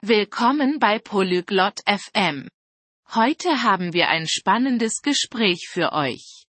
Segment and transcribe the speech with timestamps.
[0.00, 2.46] Willkommen bei Polyglot FM.
[3.16, 6.44] Heute haben wir ein spannendes Gespräch für euch.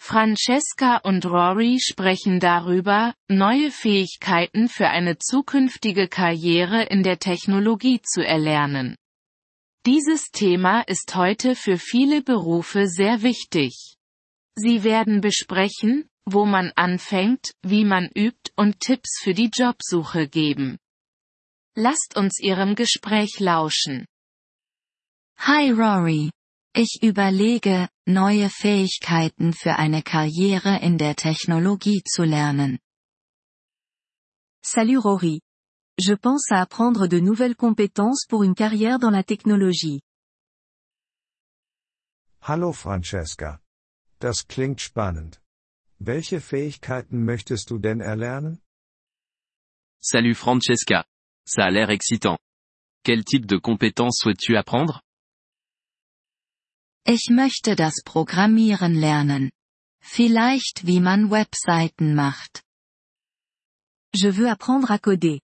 [0.00, 8.26] Francesca und Rory sprechen darüber, neue Fähigkeiten für eine zukünftige Karriere in der Technologie zu
[8.26, 8.96] erlernen.
[9.86, 13.94] Dieses Thema ist heute für viele Berufe sehr wichtig.
[14.56, 20.78] Sie werden besprechen, wo man anfängt, wie man übt und Tipps für die Jobsuche geben.
[21.80, 24.04] Lasst uns Ihrem Gespräch lauschen.
[25.38, 26.32] Hi Rory.
[26.74, 32.80] Ich überlege, neue Fähigkeiten für eine Karriere in der Technologie zu lernen.
[34.60, 35.40] Salut Rory.
[35.96, 40.00] Je pense à apprendre de nouvelles compétences pour une carrière dans la technologie.
[42.40, 43.60] Hallo Francesca.
[44.18, 45.40] Das klingt spannend.
[46.00, 48.60] Welche Fähigkeiten möchtest du denn erlernen?
[50.00, 51.04] Salut Francesca.
[51.50, 52.38] Ça a l'air excitant.
[53.02, 55.00] Quel type de compétences souhaites-tu apprendre
[57.06, 59.50] Ich möchte das Programmieren lernen.
[60.02, 62.62] Vielleicht wie man Webseiten macht.
[64.14, 65.40] Je veux apprendre à coder.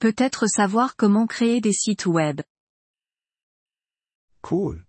[0.00, 2.42] Peut-être savoir comment créer des sites web.
[4.42, 4.84] Cool.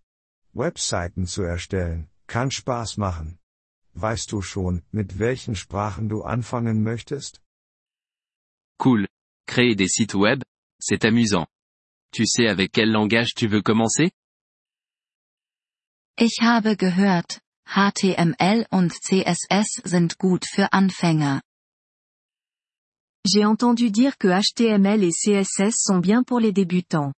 [0.54, 3.38] Webseiten zu erstellen, kann Spaß machen.
[3.94, 7.40] Weißt du schon, mit welchen Sprachen du anfangen möchtest?
[8.84, 9.08] Cool.
[9.50, 10.44] Créer des sites web,
[10.80, 11.48] c'est amusant.
[12.12, 14.12] Tu sais avec quel langage tu veux commencer?
[16.20, 21.42] Ich habe gehört, HTML und CSS sind gut für Anfänger.
[23.26, 27.12] J'ai entendu dire que HTML et CSS sont bien pour les débutants.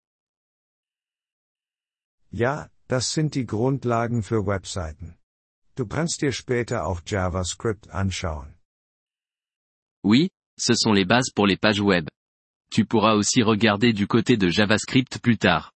[2.30, 5.18] Ja, das sind die Grundlagen für Webseiten.
[5.74, 8.54] Du kannst dir später auch JavaScript anschauen.
[10.04, 12.08] Oui, ce sont les bases pour les pages web.
[12.70, 15.72] Tu pourras aussi regarder du côté de JavaScript plus tard.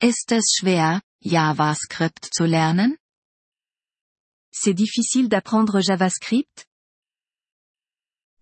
[0.00, 2.96] Ist es schwer, JavaScript zu lernen?
[4.52, 6.66] C'est difficile d'apprendre JavaScript?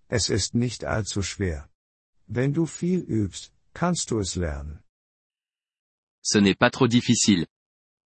[0.08, 1.70] Es ist nicht allzu schwer.
[2.28, 4.82] Wenn du viel übst, kannst du es lernen.
[6.22, 7.46] Ce n'est pas trop difficile.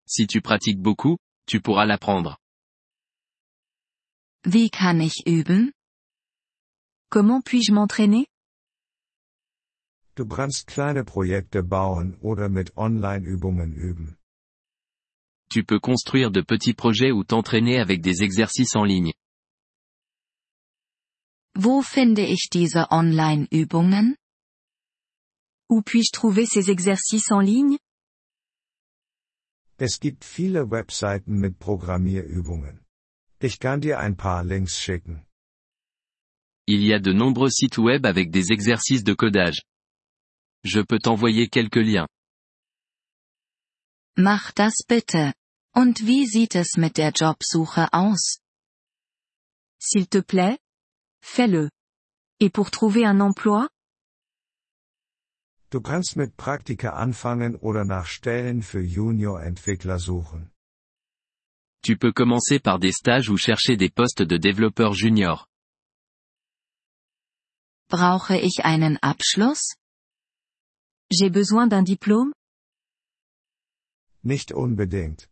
[0.06, 1.16] Si tu pratiques beaucoup,
[1.46, 2.38] tu pourras l'apprendre.
[4.44, 5.72] Wie kann ich üben?
[7.10, 8.26] Comment puis-je m'entraîner?
[10.16, 14.16] Du kannst kleine Projekte bauen oder mit Online-Übungen üben.
[15.50, 19.12] Tu peux construire de petits projets ou t'entraîner avec des exercices en ligne.
[21.56, 24.16] Wo finde ich diese Online-Übungen?
[25.68, 27.78] Où puis-je trouver ces exercices en ligne?
[29.78, 32.84] Es gibt viele Webseiten mit Programmierübungen.
[33.40, 35.26] Ich kann dir ein paar Links schicken.
[36.66, 39.62] Il y a de nombreux sites web avec des exercices de codage.
[40.64, 42.08] Je peux t'envoyer quelques liens.
[44.16, 45.34] Mach das bitte.
[45.74, 48.38] Und wie sieht es mit der Jobsuche aus?
[49.78, 50.58] S'il te plaît?
[51.20, 51.70] Fais-le.
[52.40, 53.68] Et pour trouver un emploi?
[55.70, 60.50] Du kannst mit Praktika anfangen oder nach Stellen für Junior-Entwickler suchen.
[61.82, 65.46] Tu peux commencer par des stages ou chercher des postes de développeur junior.
[67.90, 69.74] Brauche ich einen Abschluss?
[71.16, 72.32] J'ai besoin d'un diplôme?
[74.24, 75.28] Nicht unbedingt.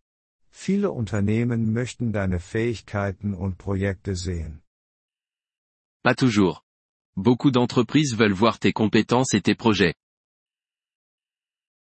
[0.50, 4.62] Viele Unternehmen möchten deine Fähigkeiten und Projekte sehen.
[6.04, 6.62] Pas toujours.
[7.16, 9.94] Beaucoup d'entreprises veulent voir tes compétences et tes projets.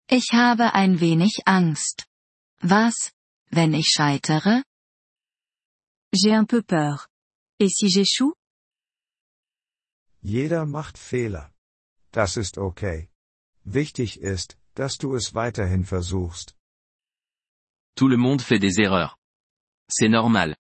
[0.09, 2.07] Ich habe ein wenig Angst.
[2.63, 3.13] Was,
[3.51, 4.63] wenn ich scheitere?
[6.15, 7.09] J'ai un peu peur.
[7.59, 8.35] Et si j'échoue?
[10.23, 11.53] Jeder macht Fehler.
[12.13, 13.09] Das ist okay.
[13.65, 16.55] Wichtig ist, dass du es weiterhin versuchst.
[17.97, 19.17] Tout le monde fait des erreurs.
[19.89, 20.57] C'est normal.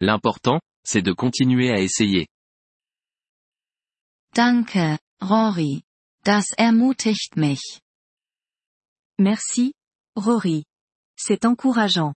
[0.00, 2.28] L'important, c'est de continuer à essayer.
[4.34, 5.82] Danke, Rory.
[6.24, 7.80] Das ermutigt mich.
[9.18, 9.72] Merci,
[10.16, 10.64] Rory.
[11.16, 12.14] C'est encourageant.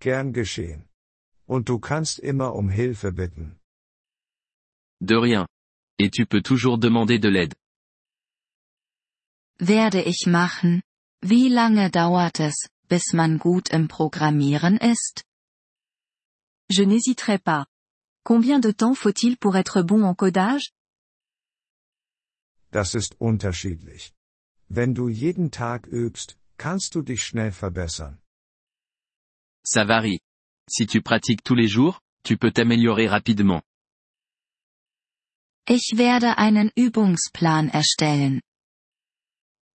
[0.00, 0.88] Gern geschehen.
[1.46, 3.58] Und du kannst immer um Hilfe bitten.
[5.00, 5.46] De rien.
[5.98, 7.54] Et tu peux toujours demander de l'aide.
[9.64, 10.82] Werde ich machen.
[11.20, 15.24] Wie lange dauert es, bis man gut im Programmieren ist?
[16.68, 17.66] Je n'hésiterai pas.
[18.24, 20.72] Combien de temps faut-il pour être bon en codage?
[22.72, 24.12] Das ist unterschiedlich.
[24.68, 28.18] Wenn du jeden Tag übst, kannst du dich schnell verbessern.
[29.64, 30.18] Ça varie.
[30.68, 33.62] Si tu pratiques tous les jours, tu peux t'améliorer rapidement.
[35.68, 38.40] Ich werde einen Übungsplan erstellen.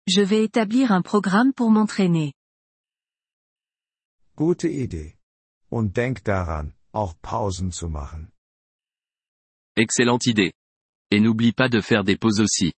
[0.08, 2.34] Je vais établir un programme pour m'entraîner.
[4.38, 5.18] Gute Idee.
[5.70, 8.32] Und denk daran, auch Pausen zu machen.
[9.76, 10.54] Excellente idée.
[11.12, 12.74] Et n'oublie pas de faire des pauses aussi.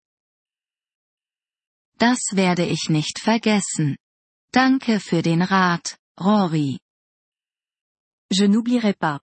[2.00, 3.98] Das werde ich nicht vergessen.
[4.54, 6.80] Danke für den Rat, Rory.
[8.32, 9.20] Je n'oublierai pas.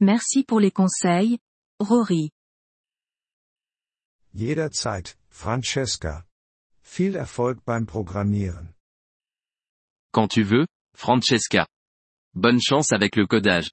[0.00, 1.38] Merci pour les conseils,
[1.80, 2.30] Rory.
[4.34, 6.26] Jederzeit, Francesca.
[10.12, 10.66] Quand tu veux,
[10.96, 11.66] Francesca.
[12.32, 13.70] Bonne chance avec le codage.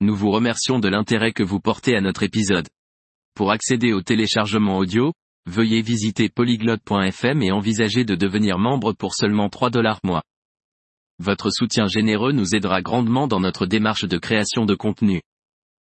[0.00, 2.68] Nous vous remercions de l'intérêt que vous portez à notre épisode.
[3.34, 5.12] Pour accéder au téléchargement audio,
[5.46, 10.22] veuillez visiter polyglotte.fm et envisager de devenir membre pour seulement 3 dollars mois.
[11.18, 15.20] Votre soutien généreux nous aidera grandement dans notre démarche de création de contenu.